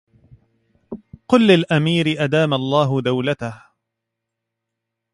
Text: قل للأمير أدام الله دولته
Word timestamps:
قل 1.27 1.47
للأمير 1.47 2.23
أدام 2.23 2.53
الله 2.53 3.01
دولته 3.01 3.61